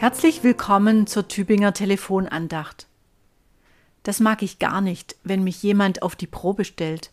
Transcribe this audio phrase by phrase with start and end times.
[0.00, 2.86] Herzlich willkommen zur Tübinger Telefonandacht.
[4.02, 7.10] Das mag ich gar nicht, wenn mich jemand auf die Probe stellt,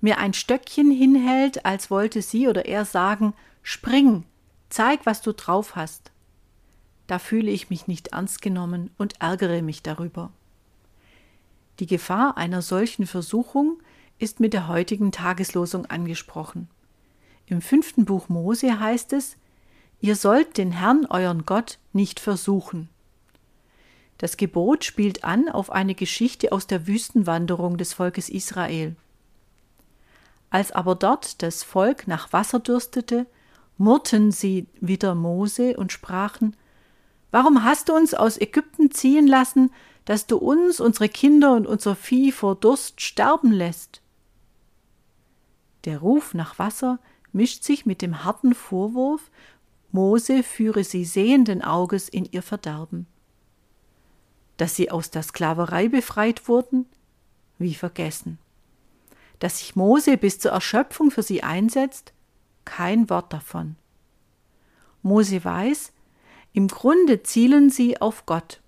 [0.00, 4.24] mir ein Stöckchen hinhält, als wollte sie oder er sagen, spring,
[4.70, 6.10] zeig, was du drauf hast.
[7.06, 10.32] Da fühle ich mich nicht ernst genommen und ärgere mich darüber.
[11.80, 13.76] Die Gefahr einer solchen Versuchung
[14.18, 16.68] ist mit der heutigen Tageslosung angesprochen.
[17.44, 19.36] Im fünften Buch Mose heißt es,
[20.00, 22.88] Ihr sollt den Herrn euren Gott nicht versuchen.
[24.18, 28.96] Das Gebot spielt an auf eine Geschichte aus der Wüstenwanderung des Volkes Israel.
[30.48, 33.26] Als aber dort das Volk nach Wasser dürstete,
[33.78, 36.56] murrten sie wieder Mose und sprachen,
[37.30, 39.70] Warum hast du uns aus Ägypten ziehen lassen,
[40.06, 44.00] dass du uns, unsere Kinder und unser Vieh vor Durst sterben lässt?
[45.84, 46.98] Der Ruf nach Wasser
[47.32, 49.30] mischt sich mit dem harten Vorwurf
[49.92, 53.06] Mose führe sie sehenden Auges in ihr Verderben.
[54.56, 56.86] Dass sie aus der Sklaverei befreit wurden,
[57.58, 58.38] wie vergessen.
[59.38, 62.12] Dass sich Mose bis zur Erschöpfung für sie einsetzt,
[62.64, 63.76] kein Wort davon.
[65.02, 65.92] Mose weiß,
[66.52, 68.60] im Grunde zielen sie auf Gott.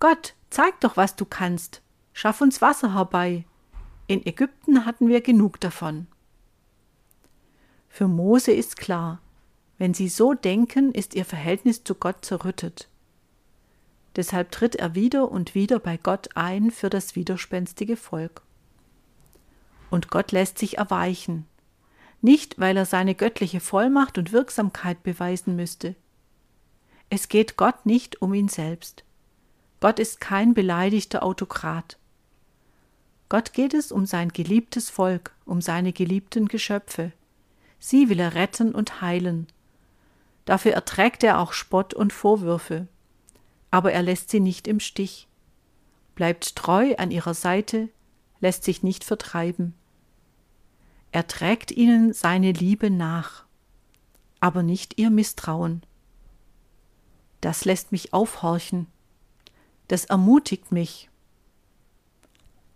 [0.00, 1.80] Gott, zeig doch, was du kannst.
[2.12, 3.44] Schaff uns Wasser herbei.
[4.06, 6.06] In Ägypten hatten wir genug davon.
[7.88, 9.20] Für Mose ist klar,
[9.78, 12.88] wenn sie so denken, ist ihr Verhältnis zu Gott zerrüttet.
[14.16, 18.42] Deshalb tritt er wieder und wieder bei Gott ein für das widerspenstige Volk.
[19.90, 21.46] Und Gott lässt sich erweichen,
[22.20, 25.94] nicht weil er seine göttliche Vollmacht und Wirksamkeit beweisen müsste.
[27.10, 29.04] Es geht Gott nicht um ihn selbst.
[29.80, 31.98] Gott ist kein beleidigter Autokrat.
[33.28, 37.12] Gott geht es um sein geliebtes Volk, um seine geliebten Geschöpfe.
[37.78, 39.46] Sie will er retten und heilen,
[40.44, 42.86] Dafür erträgt er auch Spott und Vorwürfe.
[43.70, 45.28] Aber er lässt sie nicht im Stich,
[46.14, 47.88] bleibt treu an ihrer Seite,
[48.40, 49.74] lässt sich nicht vertreiben.
[51.12, 53.44] Er trägt ihnen seine Liebe nach,
[54.40, 55.82] aber nicht ihr Misstrauen.
[57.40, 58.86] Das lässt mich aufhorchen,
[59.88, 61.08] das ermutigt mich.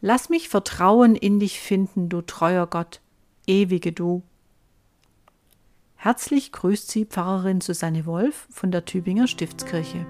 [0.00, 3.00] Lass mich Vertrauen in dich finden, du treuer Gott,
[3.46, 4.22] ewige du.
[6.04, 10.04] Herzlich grüßt Sie Pfarrerin Susanne Wolf von der Tübinger Stiftskirche.